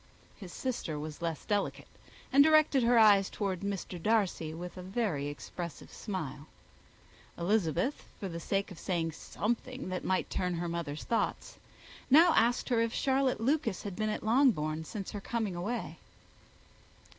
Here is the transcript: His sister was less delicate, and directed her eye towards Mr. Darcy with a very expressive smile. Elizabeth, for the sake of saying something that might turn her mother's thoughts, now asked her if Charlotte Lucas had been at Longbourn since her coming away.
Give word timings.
His 0.35 0.51
sister 0.51 0.97
was 0.97 1.21
less 1.21 1.45
delicate, 1.45 1.87
and 2.33 2.43
directed 2.43 2.81
her 2.81 2.97
eye 2.97 3.21
towards 3.31 3.63
Mr. 3.63 4.01
Darcy 4.01 4.51
with 4.51 4.75
a 4.75 4.81
very 4.81 5.27
expressive 5.27 5.93
smile. 5.93 6.47
Elizabeth, 7.37 8.03
for 8.19 8.27
the 8.27 8.39
sake 8.39 8.71
of 8.71 8.79
saying 8.79 9.11
something 9.11 9.89
that 9.89 10.03
might 10.03 10.27
turn 10.31 10.55
her 10.55 10.67
mother's 10.67 11.03
thoughts, 11.03 11.59
now 12.09 12.33
asked 12.33 12.69
her 12.69 12.81
if 12.81 12.95
Charlotte 12.95 13.39
Lucas 13.39 13.83
had 13.83 13.95
been 13.95 14.09
at 14.09 14.23
Longbourn 14.23 14.85
since 14.85 15.11
her 15.11 15.21
coming 15.21 15.55
away. 15.55 15.99